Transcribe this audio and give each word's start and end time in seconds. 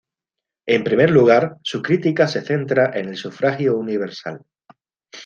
En 0.65 0.83
primer 0.83 1.11
lugar, 1.11 1.57
su 1.61 1.79
crítica 1.83 2.27
se 2.27 2.41
centra 2.41 2.89
en 2.95 3.09
el 3.09 3.17
sufragio 3.17 3.77
universal. 3.77 4.41